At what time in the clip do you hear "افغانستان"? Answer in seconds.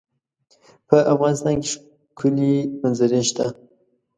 1.13-1.55